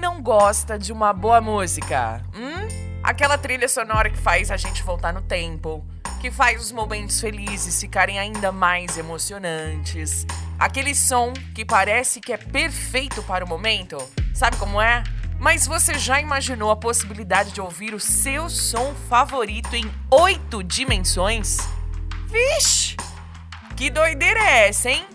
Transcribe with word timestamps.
não 0.00 0.22
gosta 0.22 0.78
de 0.78 0.92
uma 0.92 1.12
boa 1.12 1.42
música? 1.42 2.22
Hum? 2.34 3.00
Aquela 3.02 3.36
trilha 3.36 3.68
sonora 3.68 4.08
que 4.08 4.16
faz 4.16 4.50
a 4.50 4.56
gente 4.56 4.82
voltar 4.82 5.12
no 5.12 5.20
tempo, 5.20 5.84
que 6.20 6.30
faz 6.30 6.62
os 6.62 6.72
momentos 6.72 7.20
felizes 7.20 7.78
ficarem 7.78 8.18
ainda 8.18 8.50
mais 8.50 8.96
emocionantes. 8.96 10.26
Aquele 10.58 10.94
som 10.94 11.34
que 11.54 11.66
parece 11.66 12.18
que 12.18 12.32
é 12.32 12.38
perfeito 12.38 13.22
para 13.22 13.44
o 13.44 13.48
momento. 13.48 13.98
Sabe 14.34 14.56
como 14.56 14.80
é? 14.80 15.04
Mas 15.38 15.66
você 15.66 15.98
já 15.98 16.18
imaginou 16.18 16.70
a 16.70 16.76
possibilidade 16.76 17.52
de 17.52 17.60
ouvir 17.60 17.92
o 17.92 18.00
seu 18.00 18.48
som 18.48 18.94
favorito 19.08 19.76
em 19.76 19.90
oito 20.10 20.62
dimensões? 20.64 21.58
Vixe! 22.26 22.96
Que 23.76 23.90
doideira 23.90 24.40
é 24.40 24.68
essa, 24.68 24.90
hein? 24.90 25.06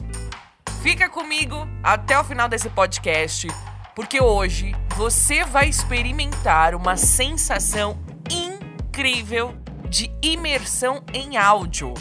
Fica 0.83 1.09
comigo 1.09 1.67
até 1.83 2.19
o 2.19 2.23
final 2.23 2.47
desse 2.47 2.69
podcast, 2.69 3.47
porque 3.95 4.19
hoje 4.19 4.75
você 4.95 5.43
vai 5.45 5.69
experimentar 5.69 6.75
uma 6.75 6.97
sensação 6.97 7.97
incrível 8.29 9.55
de 9.89 10.13
imersão 10.21 11.01
em 11.13 11.37
áudio. 11.37 11.93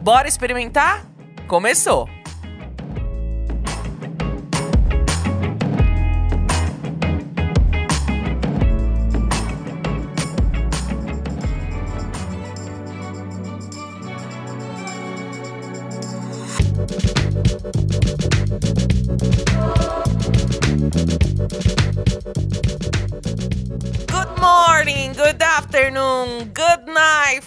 Bora 0.00 0.28
experimentar? 0.28 1.04
Começou! 1.48 2.21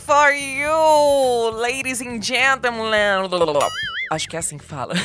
For 0.06 0.32
you, 0.32 1.52
ladies 1.60 2.00
and 2.00 2.22
gentlemen. 2.22 3.28
Acho 4.12 4.30
que 4.30 4.36
é 4.36 4.40
assim 4.40 4.58
que 4.58 4.66
fala. 4.66 4.94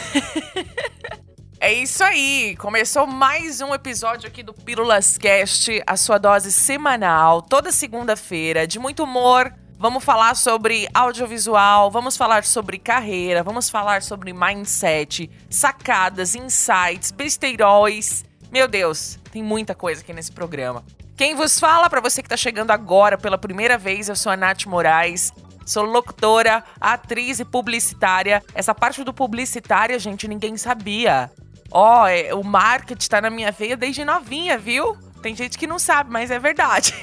É 1.63 1.75
isso 1.75 2.03
aí, 2.03 2.57
começou 2.57 3.07
mais 3.07 3.61
um 3.61 3.75
episódio 3.75 4.27
aqui 4.27 4.43
do 4.43 4.55
Pílulas 4.55 5.19
Cast, 5.19 5.83
a 5.87 5.95
sua 5.95 6.17
dose 6.17 6.51
semanal, 6.51 7.43
toda 7.43 7.71
segunda-feira, 7.71 8.67
de 8.67 8.79
muito 8.79 9.05
humor. 9.05 9.53
Vamos 9.79 10.03
falar 10.03 10.35
sobre 10.37 10.89
audiovisual, 10.95 11.91
vamos 11.91 12.17
falar 12.17 12.45
sobre 12.45 12.79
carreira, 12.79 13.43
vamos 13.43 13.69
falar 13.69 14.03
sobre 14.03 14.33
mindset, 14.33 15.31
sacadas, 15.51 16.35
insights, 16.35 17.11
besteiróis. 17.11 18.25
Meu 18.51 18.67
Deus, 18.67 19.19
tem 19.31 19.43
muita 19.43 19.75
coisa 19.75 20.01
aqui 20.01 20.15
nesse 20.15 20.33
programa. 20.33 20.83
Quem 21.21 21.35
vos 21.35 21.61
fala, 21.61 21.91
para 21.91 22.01
você 22.01 22.23
que 22.23 22.31
tá 22.31 22.37
chegando 22.39 22.71
agora 22.71 23.19
pela 23.19 23.37
primeira 23.37 23.77
vez, 23.77 24.09
eu 24.09 24.17
sou 24.17 24.33
a 24.33 24.37
Nath 24.39 24.65
Moraes. 24.65 25.35
Sou 25.67 25.85
locutora, 25.85 26.65
atriz 26.81 27.39
e 27.39 27.45
publicitária. 27.45 28.43
Essa 28.55 28.75
parte 28.75 29.05
do 29.05 29.13
publicitária, 29.13 29.99
gente, 29.99 30.27
ninguém 30.27 30.57
sabia. 30.57 31.31
Ó, 31.71 32.07
oh, 32.07 32.41
o 32.41 32.43
marketing 32.43 33.07
tá 33.07 33.21
na 33.21 33.29
minha 33.29 33.53
veia 33.53 33.77
desde 33.77 34.03
novinha, 34.03 34.57
viu? 34.57 34.97
Tem 35.21 35.37
gente 35.37 35.59
que 35.59 35.67
não 35.67 35.79
sabe, 35.79 36.11
mas 36.11 36.31
é 36.31 36.39
verdade. 36.39 36.95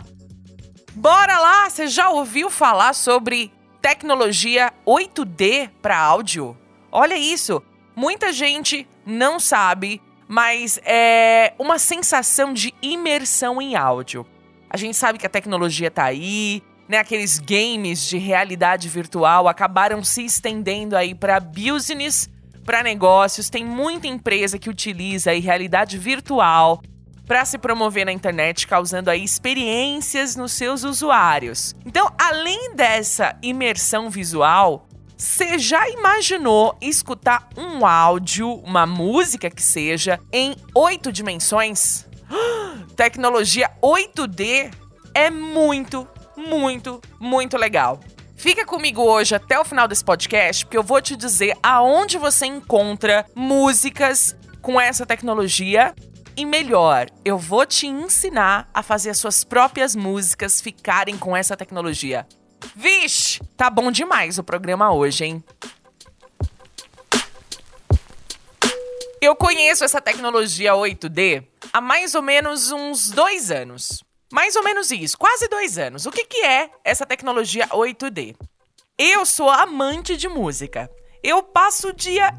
Bora 0.96 1.38
lá! 1.38 1.68
Você 1.68 1.88
já 1.88 2.08
ouviu 2.08 2.48
falar 2.48 2.94
sobre 2.94 3.52
tecnologia 3.82 4.72
8D 4.86 5.68
para 5.82 5.98
áudio? 5.98 6.56
Olha 6.90 7.18
isso! 7.18 7.62
Muita 7.94 8.32
gente 8.32 8.88
não 9.04 9.38
sabe, 9.38 10.00
mas 10.30 10.78
é 10.84 11.54
uma 11.58 11.76
sensação 11.76 12.54
de 12.54 12.72
imersão 12.80 13.60
em 13.60 13.74
áudio. 13.74 14.24
A 14.70 14.76
gente 14.76 14.96
sabe 14.96 15.18
que 15.18 15.26
a 15.26 15.28
tecnologia 15.28 15.90
tá 15.90 16.04
aí, 16.04 16.62
né? 16.88 16.98
Aqueles 16.98 17.40
games 17.40 18.08
de 18.08 18.16
realidade 18.16 18.88
virtual 18.88 19.48
acabaram 19.48 20.04
se 20.04 20.24
estendendo 20.24 20.96
aí 20.96 21.16
para 21.16 21.40
business 21.40 22.30
para 22.64 22.80
negócios, 22.80 23.50
tem 23.50 23.64
muita 23.64 24.06
empresa 24.06 24.56
que 24.56 24.70
utiliza 24.70 25.32
aí 25.32 25.40
realidade 25.40 25.98
virtual 25.98 26.80
para 27.26 27.44
se 27.44 27.58
promover 27.58 28.06
na 28.06 28.12
internet, 28.12 28.68
causando 28.68 29.10
aí 29.10 29.24
experiências 29.24 30.36
nos 30.36 30.52
seus 30.52 30.84
usuários. 30.84 31.74
Então, 31.84 32.08
além 32.16 32.76
dessa 32.76 33.36
imersão 33.42 34.08
visual, 34.08 34.86
você 35.20 35.58
já 35.58 35.86
imaginou 35.90 36.74
escutar 36.80 37.46
um 37.54 37.84
áudio, 37.84 38.54
uma 38.64 38.86
música 38.86 39.50
que 39.50 39.62
seja, 39.62 40.18
em 40.32 40.56
oito 40.74 41.12
dimensões? 41.12 42.06
Tecnologia 42.96 43.70
8D 43.82 44.72
é 45.12 45.28
muito, 45.28 46.08
muito, 46.34 47.02
muito 47.20 47.58
legal. 47.58 48.00
Fica 48.34 48.64
comigo 48.64 49.02
hoje 49.02 49.34
até 49.34 49.60
o 49.60 49.64
final 49.64 49.86
desse 49.86 50.02
podcast, 50.02 50.64
porque 50.64 50.78
eu 50.78 50.82
vou 50.82 51.02
te 51.02 51.14
dizer 51.14 51.54
aonde 51.62 52.16
você 52.16 52.46
encontra 52.46 53.26
músicas 53.34 54.34
com 54.62 54.80
essa 54.80 55.04
tecnologia. 55.04 55.94
E 56.34 56.46
melhor, 56.46 57.08
eu 57.22 57.36
vou 57.36 57.66
te 57.66 57.86
ensinar 57.86 58.70
a 58.72 58.82
fazer 58.82 59.10
as 59.10 59.18
suas 59.18 59.44
próprias 59.44 59.94
músicas 59.94 60.62
ficarem 60.62 61.18
com 61.18 61.36
essa 61.36 61.54
tecnologia. 61.58 62.26
Vixe, 62.74 63.29
tá 63.60 63.68
bom 63.68 63.92
demais 63.92 64.38
o 64.38 64.42
programa 64.42 64.90
hoje, 64.90 65.26
hein? 65.26 65.44
Eu 69.20 69.36
conheço 69.36 69.84
essa 69.84 70.00
tecnologia 70.00 70.72
8D 70.72 71.44
há 71.70 71.78
mais 71.78 72.14
ou 72.14 72.22
menos 72.22 72.72
uns 72.72 73.10
dois 73.10 73.50
anos. 73.50 74.02
Mais 74.32 74.56
ou 74.56 74.64
menos 74.64 74.90
isso, 74.90 75.18
quase 75.18 75.46
dois 75.46 75.76
anos. 75.76 76.06
O 76.06 76.10
que, 76.10 76.24
que 76.24 76.38
é 76.38 76.70
essa 76.82 77.04
tecnologia 77.04 77.68
8D? 77.68 78.34
Eu 78.96 79.26
sou 79.26 79.50
amante 79.50 80.16
de 80.16 80.26
música. 80.26 80.90
Eu 81.22 81.42
passo 81.42 81.88
o 81.88 81.92
dia 81.92 82.34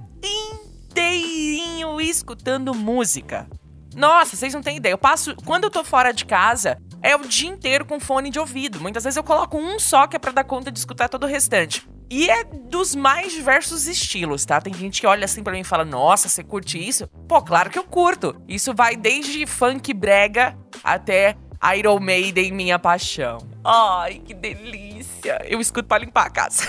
inteirinho 0.89 2.01
escutando 2.01 2.73
música. 2.73 3.47
Nossa, 3.93 4.35
vocês 4.35 4.55
não 4.55 4.63
têm 4.63 4.77
ideia. 4.77 4.93
Eu 4.93 4.97
passo. 4.97 5.35
Quando 5.45 5.65
eu 5.65 5.69
tô 5.69 5.83
fora 5.83 6.11
de 6.11 6.25
casa, 6.25 6.81
é 7.01 7.15
o 7.15 7.27
dia 7.27 7.49
inteiro 7.49 7.85
com 7.85 7.99
fone 7.99 8.29
de 8.29 8.39
ouvido. 8.39 8.79
Muitas 8.79 9.03
vezes 9.03 9.17
eu 9.17 9.23
coloco 9.23 9.57
um 9.57 9.79
só 9.79 10.07
que 10.07 10.15
é 10.15 10.19
pra 10.19 10.31
dar 10.31 10.43
conta 10.43 10.71
de 10.71 10.79
escutar 10.79 11.09
todo 11.09 11.23
o 11.23 11.27
restante. 11.27 11.87
E 12.09 12.29
é 12.29 12.43
dos 12.43 12.93
mais 12.93 13.31
diversos 13.31 13.87
estilos, 13.87 14.43
tá? 14.43 14.59
Tem 14.59 14.73
gente 14.73 14.99
que 14.99 15.07
olha 15.07 15.23
assim 15.23 15.41
para 15.41 15.53
mim 15.53 15.61
e 15.61 15.63
fala: 15.63 15.85
Nossa, 15.85 16.27
você 16.27 16.43
curte 16.43 16.77
isso? 16.77 17.07
Pô, 17.27 17.41
claro 17.41 17.69
que 17.69 17.79
eu 17.79 17.85
curto. 17.85 18.35
Isso 18.47 18.73
vai 18.73 18.97
desde 18.97 19.45
funk 19.45 19.93
brega 19.93 20.57
até 20.83 21.37
Iron 21.77 21.99
Maiden, 21.99 22.51
minha 22.51 22.77
paixão. 22.77 23.37
Ai, 23.63 24.21
que 24.25 24.33
delícia! 24.33 25.39
Eu 25.47 25.61
escuto 25.61 25.87
para 25.87 26.03
limpar 26.03 26.25
a 26.25 26.29
casa. 26.29 26.65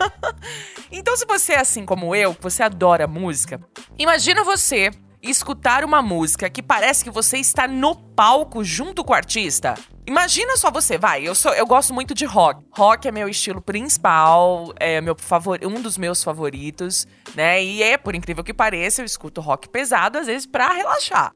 então, 0.90 1.14
se 1.14 1.26
você 1.26 1.52
é 1.52 1.60
assim 1.60 1.84
como 1.84 2.14
eu, 2.14 2.34
que 2.34 2.42
você 2.42 2.62
adora 2.62 3.06
música, 3.06 3.60
imagina 3.98 4.44
você 4.44 4.90
escutar 5.30 5.84
uma 5.84 6.02
música 6.02 6.50
que 6.50 6.62
parece 6.62 7.02
que 7.02 7.10
você 7.10 7.38
está 7.38 7.66
no 7.66 7.94
palco 7.94 8.62
junto 8.62 9.02
com 9.02 9.12
o 9.12 9.16
artista. 9.16 9.74
Imagina 10.06 10.56
só 10.56 10.70
você, 10.70 10.98
vai, 10.98 11.26
eu 11.26 11.34
sou, 11.34 11.52
eu 11.54 11.66
gosto 11.66 11.94
muito 11.94 12.14
de 12.14 12.24
rock. 12.24 12.62
Rock 12.70 13.08
é 13.08 13.12
meu 13.12 13.28
estilo 13.28 13.60
principal, 13.60 14.72
é 14.78 15.00
meu 15.00 15.16
favor, 15.18 15.58
um 15.64 15.80
dos 15.80 15.96
meus 15.96 16.22
favoritos, 16.22 17.06
né? 17.34 17.62
E 17.64 17.82
é, 17.82 17.96
por 17.96 18.14
incrível 18.14 18.44
que 18.44 18.52
pareça, 18.52 19.00
eu 19.02 19.06
escuto 19.06 19.40
rock 19.40 19.68
pesado 19.68 20.18
às 20.18 20.26
vezes 20.26 20.46
para 20.46 20.72
relaxar. 20.72 21.32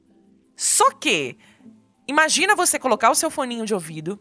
Só 0.56 0.91
que 0.91 1.38
Imagina 2.09 2.56
você 2.56 2.78
colocar 2.78 3.10
o 3.10 3.15
seu 3.15 3.31
foninho 3.31 3.66
de 3.66 3.74
ouvido, 3.74 4.18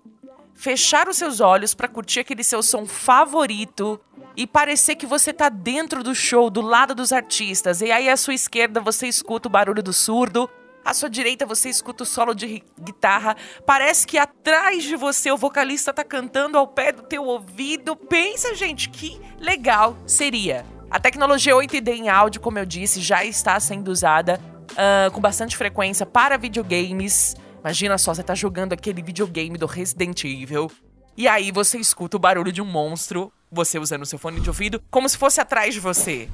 fechar 0.58 1.08
os 1.08 1.18
seus 1.18 1.40
olhos 1.40 1.74
para 1.76 1.88
curtir 1.88 2.22
aquele 2.22 2.44
seu 2.44 2.64
som 2.64 2.86
favorito 2.86 4.02
e 4.36 4.46
parecer 4.48 4.96
que 4.96 5.06
você 5.06 5.32
tá 5.32 5.50
dentro 5.50 6.04
do 6.04 6.14
show, 6.14 6.50
do 6.50 6.62
lado 6.62 6.94
dos 6.96 7.14
artistas. 7.14 7.80
E 7.80 7.92
aí 7.92 8.10
à 8.10 8.18
sua 8.18 8.34
esquerda 8.34 8.82
você 8.82 9.08
escuta 9.08 9.48
o 9.48 9.52
barulho 9.52 9.84
do 9.84 9.94
surdo, 9.94 10.50
à 10.84 10.94
sua 10.94 11.10
direita 11.10 11.46
você 11.46 11.70
escuta 11.70 12.04
o 12.04 12.06
solo 12.06 12.34
de 12.34 12.64
guitarra. 12.80 13.38
Parece 13.66 14.08
que 14.08 14.18
atrás 14.18 14.84
de 14.84 14.96
você 14.96 15.32
o 15.32 15.38
vocalista 15.38 15.94
tá 15.94 16.04
cantando 16.04 16.58
ao 16.58 16.68
pé 16.68 16.92
do 16.92 17.04
teu 17.04 17.24
ouvido. 17.24 17.96
Pensa, 17.96 18.56
gente, 18.56 18.90
que 18.90 19.22
legal 19.40 19.96
seria. 20.08 20.66
A 20.90 21.00
tecnologia 21.00 21.54
8D 21.54 21.90
em 21.90 22.10
áudio, 22.10 22.42
como 22.42 22.58
eu 22.58 22.66
disse, 22.66 23.00
já 23.00 23.24
está 23.24 23.60
sendo 23.60 23.90
usada 23.90 24.40
uh, 24.72 25.12
com 25.12 25.22
bastante 25.22 25.56
frequência 25.56 26.06
para 26.06 26.38
videogames. 26.38 27.36
Imagina 27.68 27.98
só, 27.98 28.14
você 28.14 28.24
tá 28.24 28.34
jogando 28.34 28.72
aquele 28.72 29.02
videogame 29.02 29.58
do 29.58 29.66
Resident 29.66 30.24
Evil. 30.24 30.72
E 31.18 31.28
aí 31.28 31.52
você 31.52 31.78
escuta 31.78 32.16
o 32.16 32.20
barulho 32.20 32.50
de 32.50 32.62
um 32.62 32.66
monstro, 32.66 33.30
você 33.52 33.78
usando 33.78 34.06
seu 34.06 34.18
fone 34.18 34.40
de 34.40 34.48
ouvido, 34.48 34.82
como 34.90 35.10
se 35.10 35.18
fosse 35.18 35.42
atrás 35.42 35.74
de 35.74 35.82
você. 35.82 36.30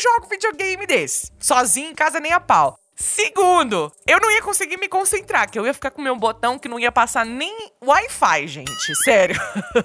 Jogo 0.00 0.28
videogame 0.28 0.86
desse. 0.86 1.30
Sozinho 1.38 1.90
em 1.90 1.94
casa 1.94 2.18
nem 2.18 2.32
a 2.32 2.40
pau. 2.40 2.78
Segundo, 2.96 3.90
eu 4.06 4.20
não 4.20 4.30
ia 4.30 4.42
conseguir 4.42 4.76
me 4.76 4.86
concentrar, 4.86 5.50
que 5.50 5.58
eu 5.58 5.64
ia 5.64 5.72
ficar 5.72 5.90
com 5.90 6.02
meu 6.02 6.16
botão 6.16 6.58
que 6.58 6.68
não 6.68 6.78
ia 6.78 6.92
passar 6.92 7.24
nem 7.24 7.70
Wi-Fi, 7.82 8.46
gente. 8.46 8.94
Sério. 9.04 9.40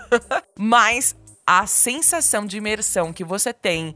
Mas 0.57 1.15
a 1.47 1.65
sensação 1.65 2.45
de 2.45 2.57
imersão 2.57 3.13
que 3.13 3.23
você 3.23 3.53
tem, 3.53 3.95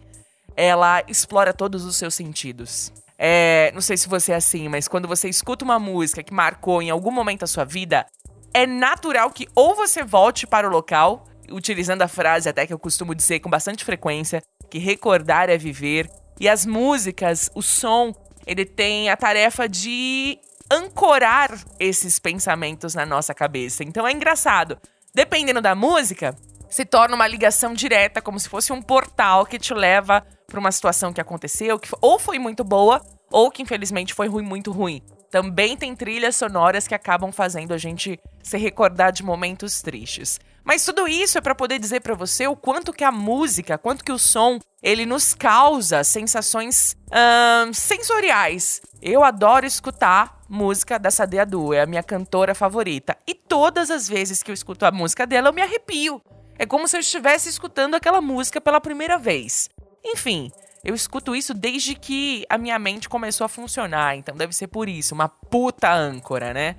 ela 0.55 1.03
explora 1.07 1.53
todos 1.53 1.83
os 1.83 1.97
seus 1.97 2.13
sentidos. 2.13 2.93
É, 3.17 3.71
não 3.73 3.81
sei 3.81 3.97
se 3.97 4.07
você 4.07 4.31
é 4.31 4.35
assim, 4.35 4.69
mas 4.69 4.87
quando 4.87 5.05
você 5.05 5.27
escuta 5.27 5.65
uma 5.65 5.77
música 5.77 6.23
que 6.23 6.33
marcou 6.33 6.81
em 6.81 6.89
algum 6.89 7.11
momento 7.11 7.43
a 7.43 7.47
sua 7.47 7.65
vida, 7.65 8.05
é 8.53 8.65
natural 8.65 9.29
que 9.31 9.45
ou 9.53 9.75
você 9.75 10.03
volte 10.03 10.47
para 10.47 10.65
o 10.65 10.71
local, 10.71 11.25
utilizando 11.51 12.01
a 12.01 12.07
frase 12.07 12.47
até 12.47 12.65
que 12.65 12.71
eu 12.71 12.79
costumo 12.79 13.13
dizer 13.13 13.41
com 13.41 13.49
bastante 13.49 13.83
frequência, 13.83 14.41
que 14.69 14.77
recordar 14.77 15.49
é 15.49 15.57
viver. 15.57 16.09
E 16.39 16.47
as 16.47 16.65
músicas, 16.65 17.49
o 17.53 17.61
som, 17.61 18.13
ele 18.45 18.65
tem 18.65 19.09
a 19.09 19.17
tarefa 19.17 19.67
de 19.67 20.39
ancorar 20.71 21.57
esses 21.79 22.19
pensamentos 22.19 22.93
na 22.93 23.05
nossa 23.05 23.33
cabeça. 23.33 23.83
Então 23.83 24.07
é 24.07 24.11
engraçado. 24.11 24.77
Dependendo 25.13 25.61
da 25.61 25.73
música, 25.73 26.35
se 26.69 26.85
torna 26.85 27.15
uma 27.15 27.27
ligação 27.27 27.73
direta, 27.73 28.21
como 28.21 28.39
se 28.39 28.47
fosse 28.47 28.71
um 28.71 28.81
portal 28.81 29.45
que 29.45 29.57
te 29.57 29.73
leva 29.73 30.25
para 30.45 30.59
uma 30.59 30.71
situação 30.71 31.11
que 31.11 31.19
aconteceu, 31.19 31.79
que 31.79 31.89
ou 31.99 32.19
foi 32.19 32.37
muito 32.37 32.63
boa, 32.63 33.01
ou 33.31 33.49
que 33.49 33.63
infelizmente 33.63 34.13
foi 34.13 34.27
ruim, 34.27 34.43
muito 34.43 34.71
ruim. 34.71 35.01
Também 35.31 35.75
tem 35.77 35.95
trilhas 35.95 36.35
sonoras 36.35 36.87
que 36.87 36.95
acabam 36.95 37.31
fazendo 37.31 37.73
a 37.73 37.77
gente 37.77 38.19
se 38.41 38.57
recordar 38.57 39.11
de 39.11 39.23
momentos 39.23 39.81
tristes. 39.81 40.39
Mas 40.69 40.85
tudo 40.85 41.07
isso 41.07 41.35
é 41.35 41.41
para 41.41 41.55
poder 41.55 41.79
dizer 41.79 41.99
para 41.99 42.13
você 42.13 42.45
o 42.45 42.55
quanto 42.55 42.93
que 42.93 43.03
a 43.03 43.11
música, 43.11 43.75
quanto 43.75 44.05
que 44.05 44.11
o 44.11 44.19
som, 44.19 44.59
ele 44.83 45.03
nos 45.03 45.33
causa 45.33 46.03
sensações 46.03 46.95
hum, 47.11 47.73
sensoriais. 47.73 48.79
Eu 49.01 49.23
adoro 49.23 49.65
escutar 49.65 50.39
música 50.47 50.99
da 50.99 51.09
Sadea 51.09 51.43
Du, 51.43 51.73
é 51.73 51.81
a 51.81 51.87
minha 51.87 52.03
cantora 52.03 52.53
favorita. 52.53 53.17
E 53.25 53.33
todas 53.33 53.89
as 53.89 54.07
vezes 54.07 54.43
que 54.43 54.51
eu 54.51 54.53
escuto 54.53 54.85
a 54.85 54.91
música 54.91 55.25
dela, 55.25 55.49
eu 55.49 55.53
me 55.53 55.63
arrepio. 55.63 56.21
É 56.55 56.67
como 56.67 56.87
se 56.87 56.95
eu 56.95 56.99
estivesse 56.99 57.49
escutando 57.49 57.95
aquela 57.95 58.21
música 58.21 58.61
pela 58.61 58.79
primeira 58.79 59.17
vez. 59.17 59.71
Enfim, 60.05 60.51
eu 60.85 60.93
escuto 60.93 61.35
isso 61.35 61.55
desde 61.55 61.95
que 61.95 62.45
a 62.47 62.59
minha 62.59 62.77
mente 62.77 63.09
começou 63.09 63.43
a 63.43 63.49
funcionar, 63.49 64.17
então 64.17 64.35
deve 64.35 64.53
ser 64.53 64.67
por 64.67 64.87
isso, 64.87 65.15
uma 65.15 65.29
puta 65.29 65.91
âncora, 65.91 66.53
né? 66.53 66.75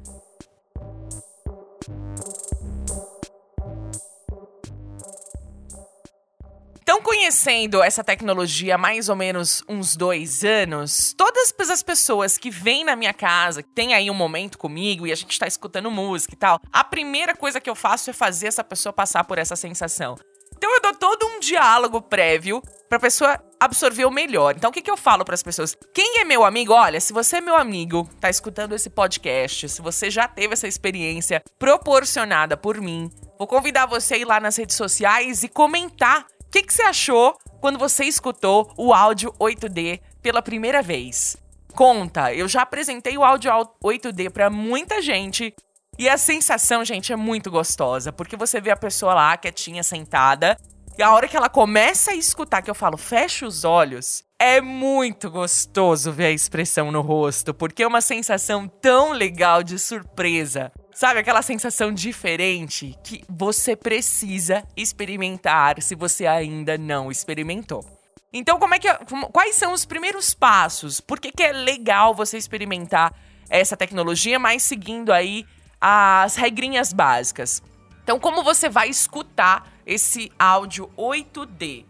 Então, 6.91 7.03
conhecendo 7.03 7.85
essa 7.85 8.03
tecnologia 8.03 8.75
há 8.75 8.79
mais 8.79 9.09
ou 9.09 9.15
menos 9.15 9.63
uns 9.69 9.95
dois 9.95 10.43
anos, 10.43 11.15
todas 11.17 11.55
as 11.71 11.85
pessoas 11.85 12.37
que 12.37 12.51
vêm 12.51 12.83
na 12.83 12.97
minha 12.97 13.15
casa, 13.15 13.63
que 13.63 13.69
tem 13.69 13.95
aí 13.95 14.11
um 14.11 14.15
momento 14.15 14.59
comigo 14.59 15.07
e 15.07 15.13
a 15.13 15.15
gente 15.15 15.39
tá 15.39 15.47
escutando 15.47 15.89
música 15.89 16.35
e 16.35 16.37
tal, 16.37 16.61
a 16.73 16.83
primeira 16.83 17.33
coisa 17.33 17.61
que 17.61 17.71
eu 17.71 17.77
faço 17.77 18.11
é 18.11 18.13
fazer 18.13 18.49
essa 18.49 18.65
pessoa 18.65 18.93
passar 18.93 19.23
por 19.23 19.39
essa 19.39 19.55
sensação. 19.55 20.17
Então, 20.57 20.75
eu 20.75 20.83
dou 20.83 20.93
todo 20.93 21.25
um 21.29 21.39
diálogo 21.39 22.03
prévio 22.03 22.61
pra 22.89 22.99
pessoa 22.99 23.41
absorver 23.61 24.05
o 24.05 24.11
melhor. 24.11 24.57
Então, 24.57 24.71
o 24.71 24.73
que, 24.73 24.83
que 24.83 24.91
eu 24.91 24.97
falo 24.97 25.25
para 25.25 25.35
as 25.35 25.45
pessoas? 25.45 25.77
Quem 25.95 26.19
é 26.19 26.25
meu 26.25 26.45
amigo, 26.45 26.73
olha, 26.73 27.01
se 27.01 27.13
você 27.13 27.37
é 27.37 27.41
meu 27.41 27.55
amigo, 27.55 28.11
tá 28.21 28.29
escutando 28.29 28.75
esse 28.75 28.91
podcast, 28.91 29.69
se 29.69 29.81
você 29.81 30.11
já 30.11 30.27
teve 30.27 30.55
essa 30.55 30.67
experiência 30.67 31.41
proporcionada 31.57 32.57
por 32.57 32.81
mim, 32.81 33.09
vou 33.39 33.47
convidar 33.47 33.87
você 33.87 34.15
a 34.15 34.19
ir 34.19 34.25
lá 34.25 34.41
nas 34.41 34.57
redes 34.57 34.75
sociais 34.75 35.45
e 35.45 35.49
comentar 35.49 36.27
o 36.51 36.53
que, 36.53 36.65
que 36.65 36.75
você 36.75 36.83
achou 36.83 37.39
quando 37.61 37.79
você 37.79 38.07
escutou 38.07 38.75
o 38.77 38.93
áudio 38.93 39.33
8D 39.35 40.01
pela 40.21 40.43
primeira 40.43 40.83
vez? 40.83 41.37
Conta, 41.77 42.35
eu 42.35 42.49
já 42.49 42.63
apresentei 42.63 43.17
o 43.17 43.23
áudio 43.23 43.53
8D 43.81 44.31
para 44.31 44.51
muita 44.51 45.01
gente 45.01 45.55
e 45.97 46.09
a 46.09 46.19
sensação, 46.19 46.85
gente, 46.85 47.13
é 47.13 47.17
muito 47.17 47.53
gostosa, 47.53 48.13
porque 48.13 48.37
você 48.37 48.61
vê 48.61 48.73
a 48.73 48.77
pessoa 48.77 49.15
lá 49.15 49.37
quietinha 49.37 49.85
sentada 49.85 50.57
e 50.99 51.03
a 51.05 51.15
hora 51.15 51.29
que 51.29 51.37
ela 51.37 51.49
começa 51.49 52.11
a 52.11 52.17
escutar, 52.17 52.63
que 52.63 52.71
eu 52.71 52.75
falo, 52.75 52.97
fecha 52.97 53.47
os 53.47 53.63
olhos, 53.63 54.25
é 54.37 54.61
muito 54.61 55.31
gostoso 55.31 56.11
ver 56.11 56.27
a 56.27 56.33
expressão 56.33 56.91
no 56.91 57.01
rosto, 57.01 57.55
porque 57.55 57.85
é 57.85 57.87
uma 57.87 58.01
sensação 58.01 58.67
tão 58.67 59.13
legal 59.13 59.63
de 59.63 59.79
surpresa. 59.79 60.73
Sabe 61.01 61.19
aquela 61.19 61.41
sensação 61.41 61.91
diferente 61.91 62.95
que 63.03 63.25
você 63.27 63.75
precisa 63.75 64.63
experimentar 64.77 65.81
se 65.81 65.95
você 65.95 66.27
ainda 66.27 66.77
não 66.77 67.11
experimentou. 67.11 67.83
Então, 68.31 68.59
como 68.59 68.75
é 68.75 68.79
que 68.79 68.87
quais 69.33 69.55
são 69.55 69.73
os 69.73 69.87
primeiros 69.87 70.35
passos? 70.35 71.01
Por 71.01 71.19
que, 71.19 71.33
que 71.33 71.43
é 71.43 71.53
legal 71.53 72.15
você 72.15 72.37
experimentar 72.37 73.15
essa 73.49 73.79
tecnologia, 73.79 74.39
mas 74.39 74.63
seguindo 74.63 75.11
aí 75.11 75.47
as 75.81 76.37
regrinhas 76.37 76.93
básicas? 76.93 77.63
Então, 78.05 78.21
como 78.21 78.43
você 78.43 78.69
vai 78.69 78.91
escutar 78.91 79.73
esse 79.87 80.31
áudio 80.39 80.91
8D 80.99 81.87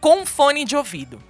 com 0.00 0.24
fone 0.24 0.64
de 0.64 0.76
ouvido? 0.76 1.20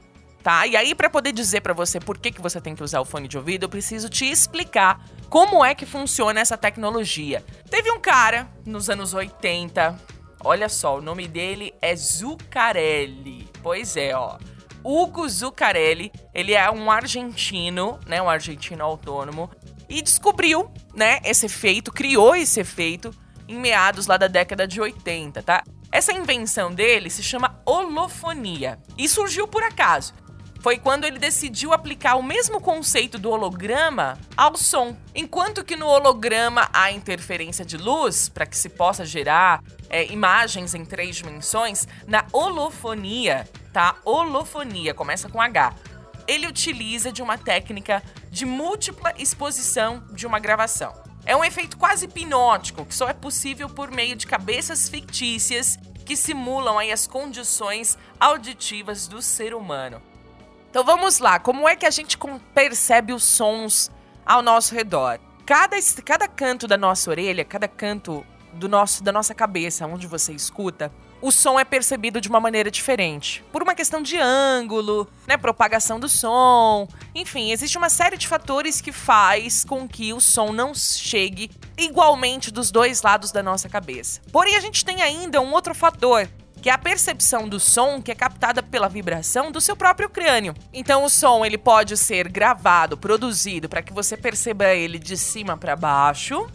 Tá? 0.44 0.66
E 0.66 0.76
aí, 0.76 0.94
para 0.94 1.08
poder 1.08 1.32
dizer 1.32 1.62
para 1.62 1.72
você 1.72 1.98
por 1.98 2.18
que, 2.18 2.30
que 2.30 2.42
você 2.42 2.60
tem 2.60 2.76
que 2.76 2.82
usar 2.84 3.00
o 3.00 3.04
fone 3.06 3.26
de 3.26 3.38
ouvido, 3.38 3.64
eu 3.64 3.68
preciso 3.68 4.10
te 4.10 4.26
explicar 4.26 5.02
como 5.30 5.64
é 5.64 5.74
que 5.74 5.86
funciona 5.86 6.38
essa 6.38 6.54
tecnologia. 6.54 7.42
Teve 7.70 7.90
um 7.90 7.98
cara 7.98 8.46
nos 8.66 8.90
anos 8.90 9.14
80, 9.14 9.98
olha 10.44 10.68
só, 10.68 10.98
o 10.98 11.00
nome 11.00 11.26
dele 11.26 11.72
é 11.80 11.96
Zuccarelli. 11.96 13.48
Pois 13.62 13.96
é, 13.96 14.14
ó. 14.14 14.36
Hugo 14.84 15.26
Zuccarelli, 15.26 16.12
ele 16.34 16.52
é 16.52 16.70
um 16.70 16.90
argentino, 16.90 17.98
né, 18.06 18.20
um 18.20 18.28
argentino 18.28 18.84
autônomo, 18.84 19.50
e 19.88 20.02
descobriu, 20.02 20.70
né, 20.94 21.20
esse 21.24 21.46
efeito, 21.46 21.90
criou 21.90 22.36
esse 22.36 22.60
efeito 22.60 23.14
em 23.48 23.58
meados 23.58 24.06
lá 24.06 24.18
da 24.18 24.28
década 24.28 24.68
de 24.68 24.78
80, 24.78 25.42
tá? 25.42 25.64
Essa 25.90 26.12
invenção 26.12 26.70
dele 26.70 27.08
se 27.08 27.22
chama 27.22 27.62
holofonia 27.64 28.78
e 28.98 29.08
surgiu 29.08 29.48
por 29.48 29.62
acaso. 29.62 30.12
Foi 30.64 30.78
quando 30.78 31.04
ele 31.04 31.18
decidiu 31.18 31.74
aplicar 31.74 32.16
o 32.16 32.22
mesmo 32.22 32.58
conceito 32.58 33.18
do 33.18 33.30
holograma 33.30 34.18
ao 34.34 34.56
som. 34.56 34.96
Enquanto 35.14 35.62
que 35.62 35.76
no 35.76 35.86
holograma 35.86 36.70
há 36.72 36.90
interferência 36.90 37.66
de 37.66 37.76
luz 37.76 38.30
para 38.30 38.46
que 38.46 38.56
se 38.56 38.70
possa 38.70 39.04
gerar 39.04 39.62
é, 39.90 40.10
imagens 40.10 40.74
em 40.74 40.82
três 40.82 41.16
dimensões, 41.16 41.86
na 42.06 42.24
holofonia, 42.32 43.46
tá? 43.74 43.96
Holofonia, 44.06 44.94
começa 44.94 45.28
com 45.28 45.38
H. 45.38 45.74
Ele 46.26 46.46
utiliza 46.46 47.12
de 47.12 47.20
uma 47.20 47.36
técnica 47.36 48.02
de 48.30 48.46
múltipla 48.46 49.12
exposição 49.18 50.02
de 50.12 50.26
uma 50.26 50.38
gravação. 50.38 50.94
É 51.26 51.36
um 51.36 51.44
efeito 51.44 51.76
quase 51.76 52.06
hipnótico 52.06 52.86
que 52.86 52.94
só 52.94 53.10
é 53.10 53.12
possível 53.12 53.68
por 53.68 53.90
meio 53.90 54.16
de 54.16 54.26
cabeças 54.26 54.88
fictícias 54.88 55.78
que 56.06 56.16
simulam 56.16 56.78
aí 56.78 56.90
as 56.90 57.06
condições 57.06 57.98
auditivas 58.18 59.06
do 59.06 59.20
ser 59.20 59.54
humano. 59.54 60.13
Então 60.74 60.82
vamos 60.82 61.20
lá, 61.20 61.38
como 61.38 61.68
é 61.68 61.76
que 61.76 61.86
a 61.86 61.90
gente 61.90 62.18
percebe 62.52 63.12
os 63.12 63.22
sons 63.22 63.92
ao 64.26 64.42
nosso 64.42 64.74
redor? 64.74 65.20
Cada, 65.46 65.76
cada 66.04 66.26
canto 66.26 66.66
da 66.66 66.76
nossa 66.76 67.08
orelha, 67.08 67.44
cada 67.44 67.68
canto 67.68 68.26
do 68.54 68.68
nosso, 68.68 69.00
da 69.00 69.12
nossa 69.12 69.32
cabeça, 69.36 69.86
onde 69.86 70.08
você 70.08 70.32
escuta, 70.32 70.90
o 71.22 71.30
som 71.30 71.60
é 71.60 71.64
percebido 71.64 72.20
de 72.20 72.28
uma 72.28 72.40
maneira 72.40 72.72
diferente. 72.72 73.44
Por 73.52 73.62
uma 73.62 73.72
questão 73.72 74.02
de 74.02 74.18
ângulo, 74.18 75.08
né, 75.28 75.36
propagação 75.36 76.00
do 76.00 76.08
som, 76.08 76.88
enfim, 77.14 77.52
existe 77.52 77.78
uma 77.78 77.88
série 77.88 78.16
de 78.16 78.26
fatores 78.26 78.80
que 78.80 78.90
faz 78.90 79.64
com 79.64 79.86
que 79.86 80.12
o 80.12 80.20
som 80.20 80.50
não 80.50 80.74
chegue 80.74 81.52
igualmente 81.78 82.50
dos 82.50 82.72
dois 82.72 83.00
lados 83.00 83.30
da 83.30 83.44
nossa 83.44 83.68
cabeça. 83.68 84.20
Porém, 84.32 84.56
a 84.56 84.60
gente 84.60 84.84
tem 84.84 85.02
ainda 85.02 85.40
um 85.40 85.52
outro 85.52 85.72
fator, 85.72 86.28
que 86.64 86.70
é 86.70 86.72
a 86.72 86.78
percepção 86.78 87.46
do 87.46 87.60
som 87.60 88.00
que 88.00 88.10
é 88.10 88.14
captada 88.14 88.62
pela 88.62 88.88
vibração 88.88 89.52
do 89.52 89.60
seu 89.60 89.76
próprio 89.76 90.08
crânio. 90.08 90.54
Então 90.72 91.04
o 91.04 91.10
som 91.10 91.44
ele 91.44 91.58
pode 91.58 91.94
ser 91.94 92.26
gravado, 92.26 92.96
produzido 92.96 93.68
para 93.68 93.82
que 93.82 93.92
você 93.92 94.16
perceba 94.16 94.68
ele 94.68 94.98
de 94.98 95.14
cima 95.14 95.58
para 95.58 95.76
baixo 95.76 96.50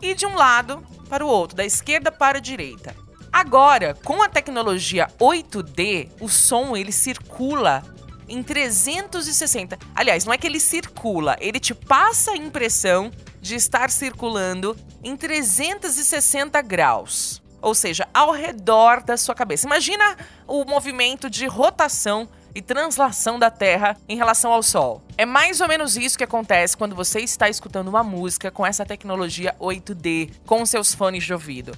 e 0.00 0.14
de 0.14 0.24
um 0.24 0.34
lado 0.34 0.82
para 1.10 1.22
o 1.22 1.28
outro, 1.28 1.58
da 1.58 1.62
esquerda 1.62 2.10
para 2.10 2.38
a 2.38 2.40
direita. 2.40 2.96
Agora, 3.30 3.92
com 4.02 4.22
a 4.22 4.30
tecnologia 4.30 5.08
8D, 5.20 6.08
o 6.20 6.26
som 6.30 6.74
ele 6.74 6.90
circula 6.90 7.82
em 8.26 8.42
360. 8.42 9.78
Aliás, 9.94 10.24
não 10.24 10.32
é 10.32 10.38
que 10.38 10.46
ele 10.46 10.58
circula, 10.58 11.36
ele 11.38 11.60
te 11.60 11.74
passa 11.74 12.30
a 12.30 12.36
impressão 12.38 13.12
de 13.42 13.56
estar 13.56 13.90
circulando 13.90 14.74
em 15.02 15.14
360 15.14 16.62
graus. 16.62 17.43
Ou 17.64 17.74
seja, 17.74 18.06
ao 18.12 18.30
redor 18.30 19.02
da 19.02 19.16
sua 19.16 19.34
cabeça. 19.34 19.66
Imagina 19.66 20.16
o 20.46 20.64
movimento 20.64 21.30
de 21.30 21.46
rotação 21.46 22.28
e 22.54 22.60
translação 22.60 23.38
da 23.38 23.50
Terra 23.50 23.96
em 24.08 24.16
relação 24.16 24.52
ao 24.52 24.62
Sol. 24.62 25.02
É 25.16 25.24
mais 25.24 25.60
ou 25.60 25.66
menos 25.66 25.96
isso 25.96 26.16
que 26.16 26.24
acontece 26.24 26.76
quando 26.76 26.94
você 26.94 27.20
está 27.20 27.48
escutando 27.48 27.88
uma 27.88 28.04
música 28.04 28.50
com 28.50 28.64
essa 28.64 28.84
tecnologia 28.84 29.56
8D, 29.58 30.30
com 30.46 30.64
seus 30.66 30.94
fones 30.94 31.24
de 31.24 31.32
ouvido. 31.32 31.76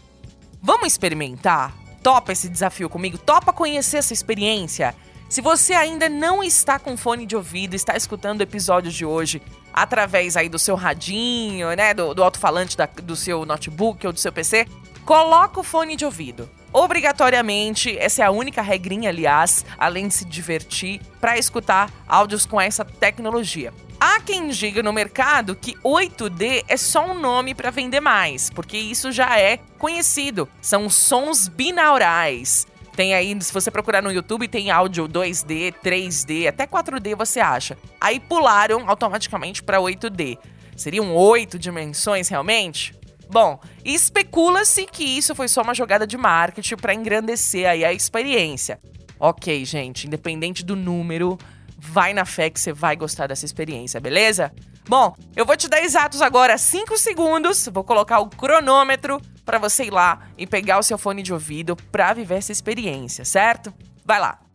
Vamos 0.61 0.89
experimentar? 0.89 1.73
Topa 2.03 2.33
esse 2.33 2.49
desafio 2.49 2.91
comigo? 2.91 3.17
Topa 3.17 3.53
conhecer 3.53 3.99
essa 3.99 4.13
experiência? 4.13 4.95
Se 5.29 5.41
você 5.41 5.73
ainda 5.73 6.09
não 6.09 6.43
está 6.43 6.79
com 6.79 6.97
fone 6.97 7.27
de 7.27 7.35
ouvido, 7.35 7.75
está 7.75 7.97
escutando 7.97 8.41
o 8.41 8.43
episódio 8.43 8.93
de 8.93 9.05
hoje 9.05 9.43
através 9.73 10.37
aí 10.37 10.49
do 10.49 10.59
seu 10.59 10.75
radinho, 10.75 11.69
né, 11.77 11.93
do, 11.93 12.15
do 12.15 12.23
alto-falante 12.23 12.77
do 13.03 13.17
seu 13.17 13.45
notebook 13.45 14.07
ou 14.07 14.13
do 14.13 14.21
seu 14.21 14.33
PC, 14.33 14.67
coloca 15.07 15.61
o 15.61 15.63
fone 15.63 15.95
de 15.95 16.05
ouvido. 16.05 16.51
Obrigatoriamente, 16.73 17.97
essa 17.97 18.23
é 18.23 18.27
a 18.27 18.31
única 18.33 18.61
regrinha, 18.61 19.09
aliás, 19.09 19.65
além 19.79 20.09
de 20.09 20.15
se 20.15 20.25
divertir, 20.25 21.01
para 21.21 21.39
escutar 21.39 21.91
áudios 22.09 22.45
com 22.45 22.61
essa 22.61 22.85
tecnologia. 22.85 23.73
Há 24.01 24.21
quem 24.21 24.49
diga 24.49 24.83
no 24.83 24.93
mercado 24.93 25.55
que 25.55 25.75
8D 25.77 26.65
é 26.69 26.77
só 26.77 27.07
um 27.07 27.19
nome 27.19 27.55
para 27.55 27.71
vender 27.71 28.01
mais, 28.01 28.51
porque 28.51 28.77
isso 28.77 29.13
já 29.13 29.39
é 29.39 29.59
conhecido. 29.79 30.49
São 30.61 30.91
sons 30.91 31.47
binaurais. 31.47 32.67
Tem 32.97 33.15
aí, 33.15 33.35
se 33.41 33.53
você 33.53 33.71
procurar 33.71 34.03
no 34.03 34.11
YouTube, 34.11 34.49
tem 34.49 34.71
áudio 34.71 35.09
2D, 35.09 35.73
3D, 35.85 36.49
até 36.49 36.67
4D 36.67 37.15
você 37.15 37.39
acha. 37.39 37.79
Aí 38.01 38.19
pularam 38.19 38.89
automaticamente 38.89 39.63
para 39.63 39.79
8D. 39.79 40.37
Seriam 40.77 41.15
oito 41.15 41.59
dimensões 41.59 42.29
realmente? 42.29 42.96
Bom, 43.31 43.61
especula-se 43.85 44.87
que 44.87 45.05
isso 45.05 45.35
foi 45.35 45.49
só 45.49 45.63
uma 45.63 45.75
jogada 45.75 46.07
de 46.07 46.17
marketing 46.17 46.77
para 46.77 46.95
engrandecer 46.95 47.69
aí 47.69 47.85
a 47.85 47.93
experiência. 47.93 48.79
Ok, 49.19 49.65
gente, 49.65 50.07
independente 50.07 50.65
do 50.65 50.77
número, 50.77 51.39
vai 51.79 52.13
na 52.13 52.25
fé 52.25 52.51
que 52.51 52.61
você 52.61 52.73
vai 52.73 52.97
gostar 52.97 53.27
dessa 53.27 53.45
experiência, 53.45 54.01
beleza? 54.01 54.53
Bom, 54.89 55.15
eu 55.35 55.45
vou 55.45 55.57
te 55.57 55.69
dar 55.69 55.83
exatos 55.83 56.23
agora 56.23 56.57
5 56.57 56.97
segundos, 56.97 57.69
vou 57.73 57.83
colocar 57.83 58.21
o 58.21 58.29
cronômetro 58.29 59.21
para 59.45 59.59
você 59.59 59.85
ir 59.85 59.91
lá 59.91 60.29
e 60.39 60.47
pegar 60.47 60.79
o 60.79 60.83
seu 60.83 60.97
fone 60.97 61.23
de 61.23 61.33
ouvido 61.33 61.75
para 61.75 62.13
viver 62.13 62.37
essa 62.37 62.53
experiência, 62.53 63.25
certo? 63.25 63.73
Vai 64.05 64.21
lá. 64.21 64.46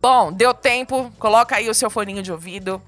Bom, 0.00 0.32
deu 0.32 0.54
tempo, 0.54 1.12
coloca 1.18 1.56
aí 1.56 1.68
o 1.68 1.74
seu 1.74 1.90
foninho 1.90 2.22
de 2.22 2.32
ouvido. 2.32 2.80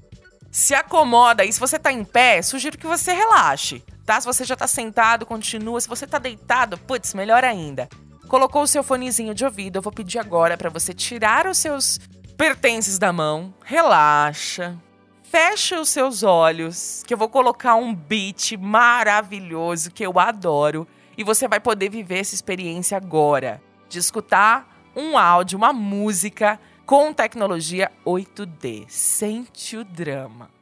Se 0.51 0.73
acomoda 0.73 1.45
e 1.45 1.53
se 1.53 1.59
você 1.59 1.77
tá 1.77 1.91
em 1.91 2.03
pé, 2.03 2.41
sugiro 2.41 2.77
que 2.77 2.87
você 2.87 3.13
relaxe, 3.13 3.83
tá? 4.03 4.19
Se 4.19 4.25
você 4.25 4.43
já 4.43 4.55
tá 4.55 4.65
sentado, 4.65 5.25
continua. 5.25 5.79
Se 5.79 5.87
você 5.87 6.07
tá 6.07 6.17
deitado, 6.17 6.77
putz, 6.77 7.13
melhor 7.13 7.43
ainda. 7.43 7.87
Colocou 8.27 8.63
o 8.63 8.67
seu 8.67 8.83
fonezinho 8.83 9.35
de 9.35 9.45
ouvido, 9.45 9.77
eu 9.77 9.81
vou 9.81 9.93
pedir 9.93 10.17
agora 10.17 10.57
para 10.57 10.71
você 10.71 10.91
tirar 10.91 11.45
os 11.45 11.59
seus 11.59 11.99
pertences 12.35 12.97
da 12.97 13.13
mão, 13.13 13.53
relaxa, 13.63 14.75
feche 15.21 15.75
os 15.75 15.89
seus 15.89 16.23
olhos, 16.23 17.03
que 17.05 17.13
eu 17.13 17.17
vou 17.17 17.29
colocar 17.29 17.75
um 17.75 17.93
beat 17.93 18.53
maravilhoso 18.57 19.91
que 19.91 20.03
eu 20.03 20.19
adoro 20.19 20.87
e 21.15 21.23
você 21.23 21.47
vai 21.47 21.59
poder 21.59 21.89
viver 21.89 22.19
essa 22.19 22.33
experiência 22.33 22.97
agora 22.97 23.61
de 23.87 23.99
escutar 23.99 24.67
um 24.95 25.15
áudio, 25.17 25.57
uma 25.57 25.71
música 25.73 26.59
com 26.85 27.13
tecnologia 27.13 27.91
8D. 28.05 28.85
Sente 28.87 29.77
o 29.77 29.83
drama. 29.83 30.52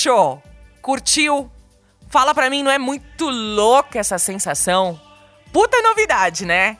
Achou? 0.00 0.42
Curtiu? 0.80 1.50
Fala 2.08 2.34
pra 2.34 2.48
mim, 2.48 2.62
não 2.62 2.70
é 2.70 2.78
muito 2.78 3.28
louca 3.28 3.98
essa 3.98 4.18
sensação? 4.18 4.98
Puta 5.52 5.82
novidade, 5.82 6.46
né? 6.46 6.78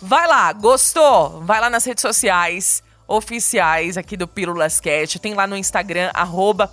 Vai 0.00 0.28
lá, 0.28 0.52
gostou? 0.52 1.40
Vai 1.40 1.60
lá 1.60 1.68
nas 1.68 1.84
redes 1.84 2.02
sociais 2.02 2.82
oficiais 3.08 3.98
aqui 3.98 4.16
do 4.16 4.28
Pílulas 4.28 4.78
Cast. 4.78 5.18
Tem 5.18 5.34
lá 5.34 5.44
no 5.44 5.56
Instagram, 5.56 6.10
arroba. 6.14 6.70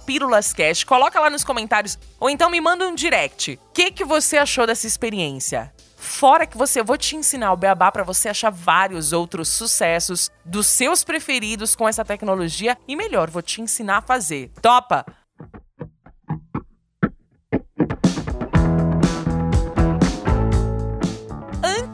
Coloca 0.85 1.19
lá 1.19 1.29
nos 1.29 1.43
comentários 1.43 1.97
ou 2.19 2.29
então 2.29 2.51
me 2.51 2.61
manda 2.61 2.87
um 2.87 2.93
direct. 2.93 3.59
O 3.69 3.73
que, 3.73 3.91
que 3.91 4.05
você 4.05 4.37
achou 4.37 4.67
dessa 4.67 4.85
experiência? 4.85 5.73
Fora 5.97 6.45
que 6.45 6.57
você, 6.57 6.81
eu 6.81 6.85
vou 6.85 6.97
te 6.97 7.15
ensinar 7.15 7.51
o 7.51 7.57
beabá 7.57 7.91
para 7.91 8.03
você 8.03 8.29
achar 8.29 8.51
vários 8.51 9.11
outros 9.11 9.49
sucessos 9.49 10.29
dos 10.45 10.67
seus 10.67 11.03
preferidos 11.03 11.75
com 11.75 11.89
essa 11.89 12.05
tecnologia 12.05 12.77
e 12.87 12.95
melhor, 12.95 13.29
vou 13.29 13.41
te 13.41 13.59
ensinar 13.59 13.97
a 13.97 14.01
fazer. 14.01 14.51
Topa? 14.61 15.05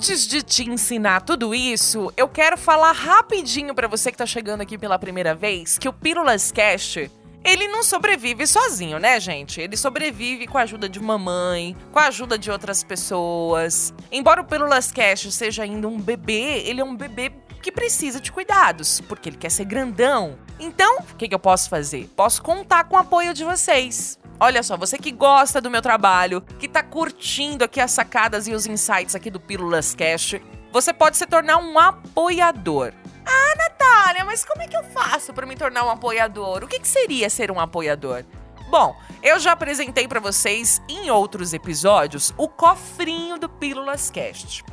Antes 0.06 0.28
de 0.28 0.44
te 0.44 0.70
ensinar 0.70 1.22
tudo 1.22 1.56
isso, 1.56 2.14
eu 2.16 2.30
quero 2.30 2.56
falar 2.56 2.92
rapidinho 2.92 3.74
para 3.74 3.88
você 3.88 4.12
que 4.12 4.18
tá 4.20 4.26
chegando 4.28 4.62
aqui 4.62 4.78
pela 4.78 5.00
primeira 5.00 5.34
vez 5.34 5.80
que 5.80 5.90
o 5.90 5.94
Pílulas 5.94 6.52
Cast 6.52 7.12
ele 7.44 7.68
não 7.70 7.82
sobrevive 7.82 8.46
sozinho, 8.46 9.00
né, 9.00 9.20
gente? 9.20 9.60
Ele 9.60 9.76
sobrevive 9.76 10.46
com 10.46 10.60
a 10.60 10.62
ajuda 10.62 10.88
de 10.88 11.00
mamãe, 11.00 11.76
com 11.92 11.98
a 11.98 12.06
ajuda 12.06 12.38
de 12.38 12.52
outras 12.52 12.84
pessoas. 12.84 13.96
Embora 14.12 14.42
o 14.42 14.46
Pílulas 14.46 14.92
Cash 14.92 15.34
seja 15.34 15.64
ainda 15.64 15.88
um 15.88 16.00
bebê, 16.00 16.62
ele 16.68 16.82
é 16.82 16.84
um 16.84 16.96
bebê 16.96 17.32
que 17.60 17.72
precisa 17.72 18.22
de 18.22 18.32
cuidados, 18.32 19.02
porque 19.02 19.30
ele 19.30 19.38
quer 19.38 19.50
ser 19.50 19.66
grandão. 19.66 20.38
Então, 20.60 21.00
o 21.00 21.16
que, 21.16 21.28
que 21.28 21.34
eu 21.34 21.40
posso 21.40 21.68
fazer? 21.68 22.08
Posso 22.16 22.44
contar 22.44 22.84
com 22.84 22.96
o 22.96 23.00
apoio 23.00 23.34
de 23.34 23.44
vocês. 23.44 24.20
Olha 24.40 24.62
só, 24.62 24.76
você 24.76 24.98
que 24.98 25.12
gosta 25.12 25.62
do 25.62 25.70
meu 25.70 25.82
trabalho, 25.82 26.42
que 26.60 26.68
tá 26.68 26.84
curtindo 26.84 27.64
aqui 27.64 27.80
as 27.80 27.92
sacadas 27.92 28.48
e 28.48 28.54
os 28.54 28.66
insights 28.66 29.16
aqui 29.16 29.32
do 29.32 29.40
Pílulas 29.40 29.96
Cash, 29.96 30.36
você 30.74 30.92
pode 30.92 31.16
se 31.16 31.26
tornar 31.26 31.58
um 31.58 31.80
apoiador. 31.80 32.92
Ah, 33.26 33.56
Natália, 33.58 34.26
mas 34.26 34.44
como 34.44 34.62
é 34.62 34.68
que 34.68 34.76
eu 34.76 34.84
faço 34.84 35.34
para 35.34 35.46
me 35.46 35.56
tornar 35.56 35.86
um 35.86 35.90
apoiador? 35.90 36.64
O 36.64 36.68
que, 36.68 36.80
que 36.80 36.88
seria 36.88 37.30
ser 37.30 37.50
um 37.50 37.60
apoiador? 37.60 38.26
Bom, 38.70 38.96
eu 39.24 39.40
já 39.40 39.54
apresentei 39.54 40.06
para 40.06 40.20
vocês 40.20 40.82
em 40.90 41.10
outros 41.10 41.54
episódios 41.54 42.34
o 42.38 42.50
cofrinho 42.50 43.40
do 43.40 43.48
Pílulas 43.48 44.10
Cast. 44.10 44.66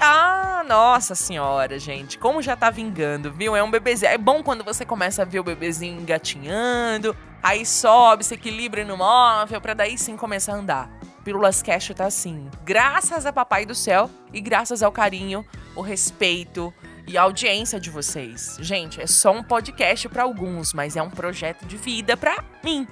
Ah, 0.00 0.62
nossa 0.66 1.14
senhora, 1.14 1.78
gente, 1.78 2.18
como 2.18 2.40
já 2.40 2.54
tá 2.54 2.70
vingando, 2.70 3.32
viu? 3.32 3.56
É 3.56 3.62
um 3.62 3.70
bebezinho. 3.70 4.12
É 4.12 4.18
bom 4.18 4.42
quando 4.42 4.62
você 4.62 4.84
começa 4.84 5.22
a 5.22 5.24
ver 5.24 5.40
o 5.40 5.44
bebezinho 5.44 6.00
engatinhando, 6.00 7.16
aí 7.42 7.66
sobe, 7.66 8.24
se 8.24 8.34
equilibra 8.34 8.84
no 8.84 8.96
móvel, 8.96 9.60
pra 9.60 9.74
daí 9.74 9.98
sim 9.98 10.16
começar 10.16 10.52
a 10.52 10.56
andar. 10.56 10.90
Pílulas 11.24 11.62
Cast 11.62 11.92
tá 11.94 12.06
assim, 12.06 12.48
graças 12.64 13.26
a 13.26 13.32
Papai 13.32 13.66
do 13.66 13.74
Céu 13.74 14.08
e 14.32 14.40
graças 14.40 14.82
ao 14.82 14.92
carinho, 14.92 15.44
o 15.74 15.82
respeito, 15.82 16.72
e 17.08 17.16
a 17.16 17.22
audiência 17.22 17.80
de 17.80 17.90
vocês. 17.90 18.58
Gente, 18.60 19.00
é 19.00 19.06
só 19.06 19.32
um 19.32 19.42
podcast 19.42 20.08
para 20.10 20.22
alguns, 20.22 20.74
mas 20.74 20.94
é 20.94 21.02
um 21.02 21.10
projeto 21.10 21.64
de 21.64 21.76
vida 21.76 22.16
para 22.16 22.44
mim, 22.62 22.86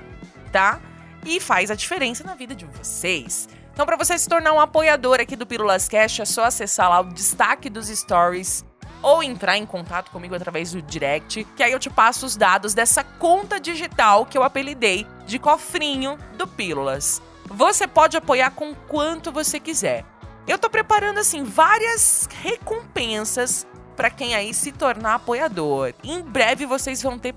tá? 0.51 0.81
E 1.25 1.39
faz 1.39 1.71
a 1.71 1.75
diferença 1.75 2.25
na 2.25 2.35
vida 2.35 2.55
de 2.55 2.65
vocês. 2.65 3.47
Então, 3.77 3.85
para 3.85 3.99
você 3.99 4.17
se 4.17 4.27
tornar 4.27 4.55
um 4.55 4.59
apoiador 4.59 5.21
aqui 5.21 5.37
do 5.37 5.47
Pílulas 5.47 5.87
Cash, 5.87 6.21
é 6.21 6.25
só 6.25 6.45
acessar 6.45 6.89
lá 6.89 7.01
o 7.01 7.13
destaque 7.13 7.69
dos 7.69 7.89
stories 7.89 8.65
ou 9.03 9.23
entrar 9.23 9.59
em 9.59 9.67
contato 9.67 10.11
comigo 10.11 10.35
através 10.35 10.73
do 10.73 10.81
direct, 10.81 11.45
que 11.55 11.63
aí 11.63 11.73
eu 11.73 11.79
te 11.79 11.91
passo 11.91 12.25
os 12.25 12.37
dados 12.37 12.73
dessa 12.73 13.05
conta 13.05 13.61
digital 13.61 14.25
que 14.25 14.39
eu 14.39 14.43
apelidei 14.43 15.07
de 15.27 15.39
cofrinho 15.39 16.17
do 16.39 16.47
Pílulas. 16.47 17.21
Você 17.45 17.87
pode 17.87 18.17
apoiar 18.17 18.53
com 18.53 18.75
quanto 18.75 19.31
você 19.31 19.61
quiser. 19.61 20.07
Eu 20.49 20.59
tô 20.59 20.71
preparando 20.71 21.19
assim 21.19 21.45
várias 21.45 22.27
recompensas 22.43 23.67
para 23.95 24.09
quem 24.09 24.35
aí 24.35 24.55
se 24.55 24.73
tornar 24.73 25.17
apoiador. 25.17 25.93
Em 26.03 26.23
breve 26.23 26.65
vocês 26.65 27.03
vão 27.03 27.19
ter, 27.19 27.35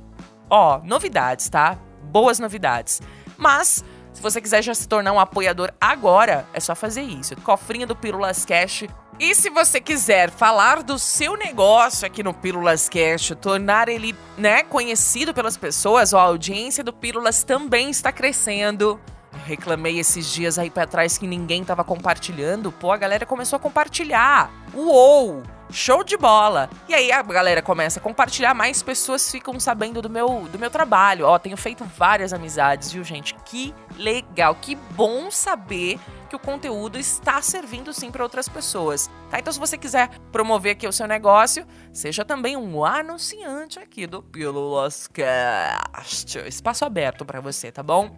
ó, 0.49 0.79
novidades, 0.85 1.49
tá? 1.49 1.77
Boas 2.01 2.39
novidades. 2.39 3.01
Mas 3.37 3.83
se 4.19 4.23
você 4.23 4.41
quiser 4.41 4.61
já 4.61 4.75
se 4.75 4.85
tornar 4.85 5.13
um 5.13 5.19
apoiador 5.19 5.71
agora, 5.79 6.45
é 6.53 6.59
só 6.59 6.75
fazer 6.75 7.03
isso. 7.03 7.37
Cofrinho 7.37 7.87
do 7.87 7.95
Pílulas 7.95 8.43
Cash. 8.43 8.83
E 9.17 9.33
se 9.33 9.49
você 9.49 9.79
quiser 9.79 10.29
falar 10.29 10.83
do 10.83 10.99
seu 10.99 11.37
negócio 11.37 12.05
aqui 12.05 12.21
no 12.21 12.33
Pílulas 12.33 12.89
Cash, 12.89 13.31
tornar 13.39 13.87
ele, 13.87 14.13
né, 14.37 14.61
conhecido 14.63 15.33
pelas 15.33 15.55
pessoas, 15.55 16.13
a 16.13 16.19
audiência 16.19 16.83
do 16.83 16.91
Pílulas 16.91 17.43
também 17.43 17.89
está 17.89 18.11
crescendo. 18.11 18.99
Reclamei 19.45 19.99
esses 19.99 20.27
dias 20.27 20.59
aí 20.59 20.69
pra 20.69 20.85
trás 20.85 21.17
que 21.17 21.27
ninguém 21.27 21.63
tava 21.63 21.83
compartilhando. 21.83 22.71
Pô, 22.71 22.91
a 22.91 22.97
galera 22.97 23.25
começou 23.25 23.57
a 23.57 23.59
compartilhar. 23.59 24.51
Uou! 24.73 25.43
Show 25.71 26.03
de 26.03 26.17
bola! 26.17 26.67
E 26.87 26.95
aí 26.95 27.11
a 27.11 27.21
galera 27.21 27.61
começa 27.61 27.99
a 27.99 28.01
compartilhar, 28.01 28.55
mais 28.55 28.81
pessoas 28.81 29.29
ficam 29.29 29.59
sabendo 29.59 30.01
do 30.01 30.09
meu, 30.09 30.47
do 30.51 30.57
meu 30.57 30.71
trabalho. 30.71 31.27
Ó, 31.27 31.37
tenho 31.37 31.55
feito 31.55 31.85
várias 31.85 32.33
amizades, 32.33 32.91
viu, 32.91 33.03
gente? 33.03 33.35
Que 33.45 33.73
legal, 33.95 34.55
que 34.55 34.75
bom 34.75 35.29
saber 35.29 35.99
que 36.27 36.35
o 36.35 36.39
conteúdo 36.39 36.97
está 36.97 37.41
servindo 37.41 37.91
sim 37.93 38.11
para 38.11 38.23
outras 38.23 38.47
pessoas, 38.47 39.09
tá? 39.29 39.39
Então 39.39 39.51
se 39.51 39.59
você 39.59 39.77
quiser 39.77 40.09
promover 40.31 40.73
aqui 40.73 40.87
o 40.87 40.93
seu 40.93 41.07
negócio, 41.07 41.65
seja 41.91 42.23
também 42.23 42.55
um 42.55 42.85
anunciante 42.85 43.79
aqui 43.79 44.05
do 44.05 44.21
Pílulas 44.21 45.07
Cast. 45.07 46.37
Espaço 46.47 46.85
aberto 46.85 47.25
para 47.25 47.41
você, 47.41 47.71
tá 47.71 47.81
bom? 47.81 48.15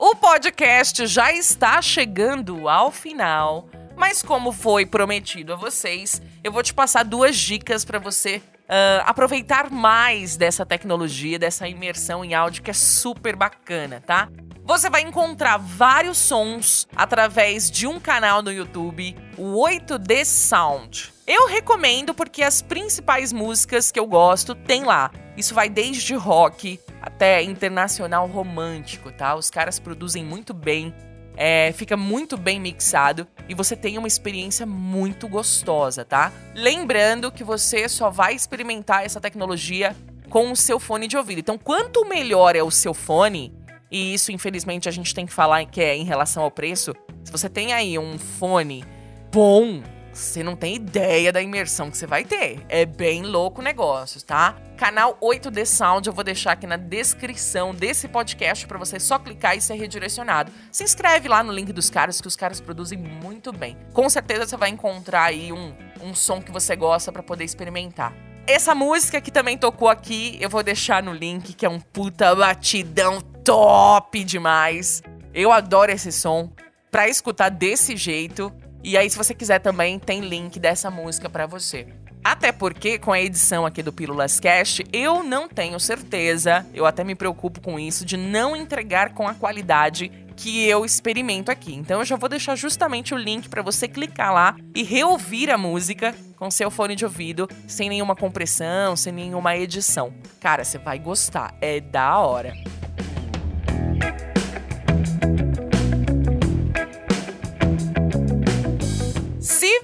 O 0.00 0.14
podcast 0.14 1.08
já 1.08 1.32
está 1.32 1.82
chegando 1.82 2.68
ao 2.68 2.92
final. 2.92 3.68
Mas 3.96 4.22
como 4.22 4.52
foi 4.52 4.86
prometido 4.86 5.52
a 5.52 5.56
vocês, 5.56 6.22
eu 6.44 6.52
vou 6.52 6.62
te 6.62 6.72
passar 6.72 7.02
duas 7.02 7.36
dicas 7.36 7.84
para 7.84 7.98
você 7.98 8.36
uh, 8.36 9.02
aproveitar 9.04 9.72
mais 9.72 10.36
dessa 10.36 10.64
tecnologia, 10.64 11.36
dessa 11.36 11.66
imersão 11.66 12.24
em 12.24 12.32
áudio 12.32 12.62
que 12.62 12.70
é 12.70 12.74
super 12.74 13.34
bacana, 13.34 14.00
tá? 14.00 14.28
Você 14.62 14.88
vai 14.88 15.02
encontrar 15.02 15.56
vários 15.56 16.16
sons 16.16 16.86
através 16.94 17.68
de 17.68 17.88
um 17.88 17.98
canal 17.98 18.40
no 18.40 18.52
YouTube, 18.52 19.16
o 19.36 19.54
8D 19.66 20.24
Sound. 20.24 21.12
Eu 21.26 21.48
recomendo 21.48 22.14
porque 22.14 22.44
as 22.44 22.62
principais 22.62 23.32
músicas 23.32 23.90
que 23.90 23.98
eu 23.98 24.06
gosto 24.06 24.54
tem 24.54 24.84
lá. 24.84 25.10
Isso 25.36 25.54
vai 25.54 25.68
desde 25.68 26.14
rock 26.14 26.78
até 27.00 27.42
internacional 27.42 28.26
romântico, 28.26 29.10
tá? 29.12 29.34
Os 29.34 29.50
caras 29.50 29.78
produzem 29.78 30.24
muito 30.24 30.52
bem 30.52 30.94
é, 31.40 31.70
fica 31.70 31.96
muito 31.96 32.36
bem 32.36 32.58
mixado 32.58 33.24
e 33.48 33.54
você 33.54 33.76
tem 33.76 33.96
uma 33.96 34.08
experiência 34.08 34.66
muito 34.66 35.28
gostosa, 35.28 36.04
tá? 36.04 36.32
Lembrando 36.52 37.30
que 37.30 37.44
você 37.44 37.88
só 37.88 38.10
vai 38.10 38.34
experimentar 38.34 39.04
essa 39.04 39.20
tecnologia 39.20 39.94
com 40.28 40.50
o 40.50 40.56
seu 40.56 40.80
fone 40.80 41.06
de 41.06 41.16
ouvido. 41.16 41.38
Então, 41.38 41.56
quanto 41.56 42.04
melhor 42.04 42.56
é 42.56 42.62
o 42.62 42.72
seu 42.72 42.92
fone, 42.92 43.54
e 43.88 44.12
isso 44.12 44.32
infelizmente 44.32 44.88
a 44.88 44.92
gente 44.92 45.14
tem 45.14 45.26
que 45.26 45.32
falar 45.32 45.64
que 45.66 45.80
é 45.80 45.96
em 45.96 46.02
relação 46.02 46.42
ao 46.42 46.50
preço, 46.50 46.92
se 47.22 47.30
você 47.30 47.48
tem 47.48 47.72
aí 47.72 47.96
um 47.96 48.18
fone 48.18 48.84
bom, 49.32 49.80
você 50.12 50.42
não 50.42 50.56
tem 50.56 50.74
ideia 50.74 51.32
da 51.32 51.40
imersão 51.40 51.90
que 51.90 51.96
você 51.96 52.06
vai 52.06 52.24
ter. 52.24 52.64
É 52.68 52.84
bem 52.84 53.22
louco 53.22 53.60
o 53.60 53.64
negócio, 53.64 54.22
tá? 54.22 54.56
Canal 54.76 55.18
8D 55.20 55.64
Sound 55.64 56.06
eu 56.06 56.12
vou 56.12 56.24
deixar 56.24 56.52
aqui 56.52 56.66
na 56.66 56.76
descrição 56.76 57.74
desse 57.74 58.08
podcast 58.08 58.66
para 58.66 58.78
você 58.78 59.00
só 59.00 59.18
clicar 59.18 59.56
e 59.56 59.60
ser 59.60 59.74
redirecionado. 59.74 60.52
Se 60.70 60.84
inscreve 60.84 61.28
lá 61.28 61.42
no 61.42 61.52
link 61.52 61.72
dos 61.72 61.90
caras 61.90 62.20
que 62.20 62.28
os 62.28 62.36
caras 62.36 62.60
produzem 62.60 62.98
muito 62.98 63.52
bem. 63.52 63.76
Com 63.92 64.08
certeza 64.08 64.46
você 64.46 64.56
vai 64.56 64.70
encontrar 64.70 65.24
aí 65.24 65.52
um, 65.52 65.74
um 66.00 66.14
som 66.14 66.40
que 66.40 66.52
você 66.52 66.76
gosta 66.76 67.10
para 67.10 67.22
poder 67.22 67.44
experimentar. 67.44 68.14
Essa 68.46 68.74
música 68.74 69.20
que 69.20 69.30
também 69.30 69.58
tocou 69.58 69.88
aqui, 69.88 70.38
eu 70.40 70.48
vou 70.48 70.62
deixar 70.62 71.02
no 71.02 71.12
link, 71.12 71.52
que 71.52 71.66
é 71.66 71.68
um 71.68 71.78
puta 71.78 72.34
batidão 72.34 73.20
top 73.44 74.24
demais. 74.24 75.02
Eu 75.34 75.52
adoro 75.52 75.92
esse 75.92 76.10
som. 76.10 76.50
Pra 76.90 77.08
escutar 77.08 77.50
desse 77.50 77.94
jeito, 77.94 78.50
e 78.88 78.96
aí, 78.96 79.10
se 79.10 79.18
você 79.18 79.34
quiser 79.34 79.58
também, 79.58 79.98
tem 79.98 80.22
link 80.22 80.58
dessa 80.58 80.90
música 80.90 81.28
para 81.28 81.44
você. 81.44 81.86
Até 82.24 82.52
porque, 82.52 82.98
com 82.98 83.12
a 83.12 83.20
edição 83.20 83.66
aqui 83.66 83.82
do 83.82 83.92
Pílulas 83.92 84.40
Cast, 84.40 84.82
eu 84.90 85.22
não 85.22 85.46
tenho 85.46 85.78
certeza, 85.78 86.66
eu 86.72 86.86
até 86.86 87.04
me 87.04 87.14
preocupo 87.14 87.60
com 87.60 87.78
isso, 87.78 88.02
de 88.02 88.16
não 88.16 88.56
entregar 88.56 89.12
com 89.12 89.28
a 89.28 89.34
qualidade 89.34 90.10
que 90.34 90.66
eu 90.66 90.86
experimento 90.86 91.50
aqui. 91.50 91.74
Então 91.74 91.98
eu 91.98 92.04
já 92.06 92.16
vou 92.16 92.30
deixar 92.30 92.56
justamente 92.56 93.12
o 93.12 93.18
link 93.18 93.50
para 93.50 93.60
você 93.60 93.86
clicar 93.86 94.32
lá 94.32 94.56
e 94.74 94.82
reouvir 94.82 95.50
a 95.50 95.58
música 95.58 96.14
com 96.36 96.50
seu 96.50 96.70
fone 96.70 96.96
de 96.96 97.04
ouvido, 97.04 97.46
sem 97.66 97.90
nenhuma 97.90 98.16
compressão, 98.16 98.96
sem 98.96 99.12
nenhuma 99.12 99.54
edição. 99.54 100.14
Cara, 100.40 100.64
você 100.64 100.78
vai 100.78 100.98
gostar, 100.98 101.54
é 101.60 101.78
da 101.78 102.18
hora. 102.20 102.54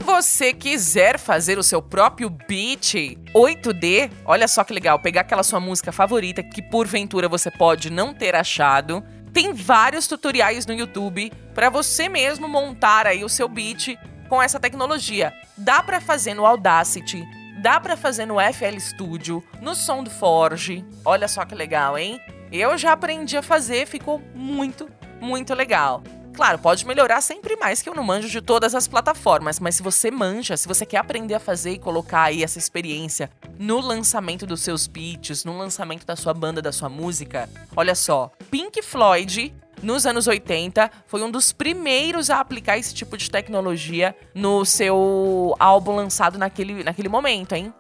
Você 0.01 0.53
quiser 0.53 1.19
fazer 1.19 1.59
o 1.59 1.63
seu 1.63 1.83
próprio 1.83 2.31
beat 2.31 3.17
8D, 3.35 4.11
olha 4.25 4.49
só 4.49 4.65
que 4.65 4.73
legal, 4.73 4.99
pegar 4.99 5.23
aquela 5.23 5.43
sua 5.43 5.61
música 5.61 5.93
favorita 5.93 6.43
que 6.43 6.63
porventura 6.63 7.29
você 7.29 7.51
pode 7.51 7.91
não 7.91 8.15
ter 8.15 8.35
achado, 8.35 9.05
tem 9.33 9.53
vários 9.53 10.07
tutoriais 10.07 10.65
no 10.65 10.73
YouTube 10.73 11.33
para 11.55 11.69
você 11.69 12.09
mesmo 12.09 12.49
montar 12.49 13.07
aí 13.07 13.25
o 13.25 13.29
seu 13.29 13.49
beat 13.49 13.99
com 14.29 14.43
essa 14.43 14.61
tecnologia. 14.61 15.33
Dá 15.57 15.83
para 15.83 16.01
fazer 16.01 16.35
no 16.35 16.47
Audacity, 16.47 17.25
dá 17.61 17.81
para 17.81 17.97
fazer 17.97 18.27
no 18.27 18.37
FL 18.41 18.79
Studio, 18.79 19.45
no 19.61 19.75
Soundforge. 19.75 20.85
Olha 21.05 21.29
só 21.29 21.45
que 21.45 21.55
legal, 21.55 21.99
hein? 21.99 22.21
Eu 22.53 22.79
já 22.79 22.93
aprendi 22.93 23.37
a 23.37 23.43
fazer, 23.43 23.87
ficou 23.87 24.23
muito, 24.35 24.89
muito 25.21 25.53
legal. 25.53 26.03
Claro, 26.35 26.59
pode 26.59 26.85
melhorar 26.85 27.21
sempre 27.21 27.55
mais 27.55 27.81
que 27.81 27.89
eu 27.89 27.95
não 27.95 28.03
manjo 28.03 28.29
de 28.29 28.41
todas 28.41 28.75
as 28.75 28.89
plataformas, 28.89 29.61
mas 29.61 29.77
se 29.77 29.83
você 29.85 30.11
manja, 30.11 30.57
se 30.57 30.67
você 30.67 30.85
quer 30.85 30.97
aprender 30.97 31.35
a 31.35 31.41
fazer 31.41 31.73
e 31.73 31.79
colocar 31.79 32.25
aí 32.25 32.43
essa 32.43 32.59
experiência 32.59 33.31
no 33.57 33.79
lançamento 33.81 34.45
dos 34.45 34.61
seus 34.61 34.89
beats, 34.89 35.45
no 35.45 35.57
lançamento 35.57 36.05
da 36.05 36.17
sua 36.17 36.35
banda, 36.35 36.61
da 36.61 36.73
sua 36.73 36.89
música, 36.89 37.49
olha 37.77 37.95
só, 37.95 38.33
Pink 38.51 38.83
Floyd 38.83 39.55
nos 39.81 40.07
anos 40.07 40.27
80, 40.27 40.91
foi 41.07 41.23
um 41.23 41.31
dos 41.31 41.53
primeiros 41.53 42.31
a 42.31 42.41
aplicar 42.41 42.79
esse 42.79 42.93
tipo 42.93 43.17
de 43.17 43.31
tecnologia 43.31 44.17
no 44.35 44.65
seu 44.65 45.55
álbum 45.59 45.95
lançado 45.95 46.37
naquele, 46.37 46.83
naquele 46.83 47.09
momento, 47.09 47.53
hein? 47.53 47.73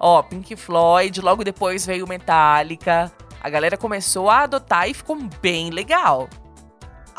Ó, 0.00 0.20
Pink 0.22 0.56
Floyd, 0.56 1.20
logo 1.20 1.44
depois 1.44 1.86
veio 1.86 2.08
Metallica. 2.08 3.12
A 3.40 3.48
galera 3.48 3.76
começou 3.76 4.28
a 4.28 4.40
adotar 4.40 4.88
e 4.88 4.94
ficou 4.94 5.16
bem 5.40 5.70
legal. 5.70 6.28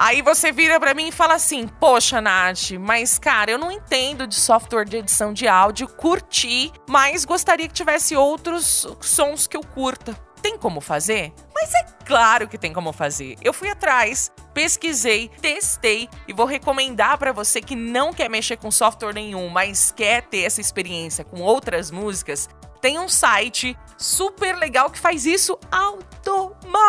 Aí 0.01 0.23
você 0.23 0.51
vira 0.51 0.79
para 0.79 0.95
mim 0.95 1.09
e 1.09 1.11
fala 1.11 1.35
assim: 1.35 1.67
Poxa, 1.67 2.19
Nath, 2.19 2.71
mas 2.79 3.19
cara, 3.19 3.51
eu 3.51 3.59
não 3.59 3.71
entendo 3.71 4.25
de 4.25 4.33
software 4.33 4.85
de 4.85 4.97
edição 4.97 5.31
de 5.31 5.47
áudio, 5.47 5.87
curti, 5.87 6.73
mas 6.89 7.23
gostaria 7.23 7.67
que 7.67 7.73
tivesse 7.75 8.15
outros 8.15 8.87
sons 8.99 9.45
que 9.45 9.55
eu 9.55 9.61
curta. 9.61 10.15
Tem 10.41 10.57
como 10.57 10.81
fazer? 10.81 11.31
Mas 11.53 11.71
é 11.75 11.85
claro 12.03 12.47
que 12.47 12.57
tem 12.57 12.73
como 12.73 12.91
fazer. 12.91 13.37
Eu 13.43 13.53
fui 13.53 13.69
atrás, 13.69 14.31
pesquisei, 14.55 15.29
testei 15.39 16.09
e 16.27 16.33
vou 16.33 16.47
recomendar 16.47 17.19
para 17.19 17.31
você 17.31 17.61
que 17.61 17.75
não 17.75 18.11
quer 18.11 18.27
mexer 18.27 18.57
com 18.57 18.71
software 18.71 19.13
nenhum, 19.13 19.49
mas 19.49 19.93
quer 19.95 20.23
ter 20.23 20.41
essa 20.45 20.59
experiência 20.59 21.23
com 21.23 21.41
outras 21.41 21.91
músicas. 21.91 22.49
Tem 22.81 22.97
um 22.97 23.07
site 23.07 23.77
super 23.99 24.55
legal 24.57 24.89
que 24.89 24.97
faz 24.97 25.27
isso 25.27 25.59
automático. 25.71 26.81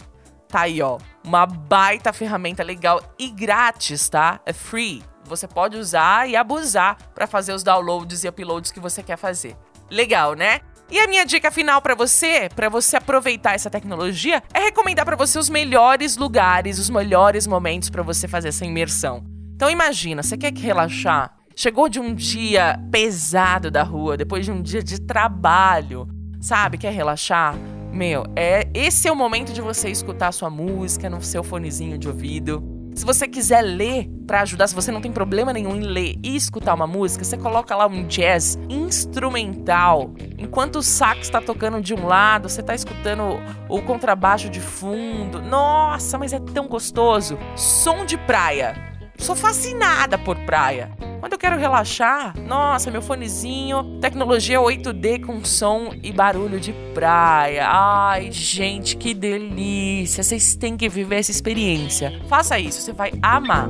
tá 0.50 0.62
aí, 0.62 0.82
ó, 0.82 0.98
uma 1.24 1.46
baita 1.46 2.12
ferramenta 2.12 2.64
legal 2.64 3.02
e 3.18 3.30
grátis, 3.30 4.10
tá? 4.10 4.42
É 4.46 4.52
free. 4.52 5.04
Você 5.26 5.48
pode 5.48 5.78
usar 5.78 6.28
e 6.28 6.36
abusar 6.36 6.98
para 7.14 7.28
fazer 7.28 7.54
os 7.54 7.64
downloads 7.64 8.24
e 8.24 8.28
uploads 8.28 8.72
que 8.72 8.80
você 8.80 9.04
quer 9.04 9.18
fazer. 9.18 9.56
Legal, 9.90 10.34
né? 10.34 10.62
E 10.92 11.00
a 11.00 11.08
minha 11.08 11.24
dica 11.24 11.52
final 11.52 11.84
para 11.84 11.94
você, 11.94 12.50
para 12.56 12.68
você 12.68 12.98
aproveitar 12.98 13.54
essa 13.54 13.70
tecnologia, 13.70 14.42
é 14.52 14.60
recomendar 14.60 15.06
para 15.06 15.16
você 15.16 15.38
os 15.38 15.48
melhores 15.48 16.18
lugares, 16.18 16.80
os 16.80 16.90
melhores 16.90 17.46
momentos 17.46 17.92
para 17.92 18.02
você 18.02 18.28
fazer 18.28 18.48
essa 18.48 18.66
imersão. 18.66 19.24
Então 19.54 19.70
imagina, 19.70 20.24
você 20.24 20.36
quer 20.36 20.52
relaxar? 20.52 21.36
Chegou 21.56 21.90
de 21.90 22.00
um 22.00 22.16
dia 22.16 22.80
pesado 22.92 23.70
da 23.70 23.84
rua, 23.84 24.18
depois 24.18 24.46
de 24.46 24.52
um 24.52 24.64
dia 24.64 24.82
de 24.82 25.00
trabalho, 25.00 26.08
sabe? 26.42 26.80
Quer 26.80 26.92
relaxar? 26.92 27.54
Meu, 27.92 28.26
é 28.36 28.68
esse 28.74 29.08
é 29.08 29.12
o 29.12 29.16
momento 29.16 29.52
de 29.54 29.62
você 29.62 29.90
escutar 29.90 30.32
sua 30.32 30.50
música 30.50 31.10
no 31.10 31.22
seu 31.22 31.44
fonezinho 31.44 31.98
de 31.98 32.08
ouvido 32.08 32.80
se 33.00 33.06
você 33.06 33.30
quiser 33.30 33.62
ler 33.62 34.10
para 34.28 34.42
ajudar, 34.42 34.68
se 34.68 34.76
você 34.76 34.92
não 34.92 35.00
tem 35.00 35.10
problema 35.10 35.54
nenhum 35.54 35.74
em 35.74 35.84
ler 35.84 36.16
e 36.22 36.36
escutar 36.36 36.74
uma 36.74 36.86
música, 36.86 37.24
você 37.24 37.38
coloca 37.38 37.74
lá 37.74 37.88
um 37.88 38.06
jazz 38.08 38.60
instrumental. 38.68 40.14
Enquanto 40.38 40.80
o 40.80 40.84
sax 40.84 41.22
está 41.22 41.40
tocando 41.40 41.80
de 41.80 41.94
um 41.94 42.06
lado, 42.06 42.50
você 42.50 42.60
está 42.60 42.76
escutando 42.76 43.40
o 43.70 43.82
contrabaixo 43.82 44.50
de 44.50 44.60
fundo. 44.60 45.42
Nossa, 45.42 46.18
mas 46.18 46.34
é 46.34 46.40
tão 46.40 46.68
gostoso. 46.68 47.40
Som 47.56 48.06
de 48.06 48.18
praia. 48.18 48.76
Sou 49.18 49.34
fascinada 49.34 50.18
por 50.18 50.38
praia. 50.40 50.92
Quando 51.20 51.34
eu 51.34 51.38
quero 51.38 51.58
relaxar, 51.58 52.34
nossa, 52.48 52.90
meu 52.90 53.02
fonezinho, 53.02 54.00
tecnologia 54.00 54.58
8D 54.60 55.26
com 55.26 55.44
som 55.44 55.90
e 56.02 56.14
barulho 56.14 56.62
de 56.62 56.72
praia. 56.94 57.68
Ai, 57.68 58.32
gente, 58.32 58.96
que 58.96 59.14
delícia! 59.14 60.24
Vocês 60.24 60.56
têm 60.56 60.78
que 60.78 60.88
viver 60.88 61.18
essa 61.18 61.30
experiência. 61.30 62.22
Faça 62.30 62.58
isso, 62.58 62.80
você 62.82 62.94
vai 62.94 63.12
amar. 63.22 63.68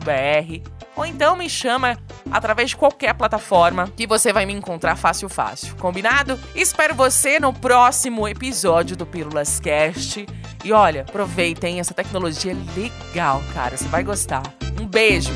ou 0.97 1.05
então 1.05 1.37
me 1.37 1.49
chama 1.49 1.99
através 2.31 2.71
de 2.71 2.77
qualquer 2.77 3.15
plataforma 3.15 3.89
que 3.97 4.07
você 4.07 4.33
vai 4.33 4.47
me 4.47 4.53
encontrar 4.53 4.97
fácil 4.97 5.29
fácil. 5.29 5.77
Combinado? 5.77 6.39
Espero 6.55 6.95
você 6.95 7.39
no 7.39 7.53
próximo 7.53 8.27
episódio 8.27 8.97
do 8.97 9.07
Pílulas 9.07 9.61
Cast. 9.61 10.27
E 10.65 10.73
olha, 10.73 11.03
aproveitem 11.03 11.79
essa 11.79 11.95
tecnologia 11.95 12.57
legal, 12.77 13.43
cara, 13.55 13.77
você 13.77 13.89
vai 13.89 14.03
gostar. 14.03 14.43
Um 14.81 14.87
beijo. 14.87 15.33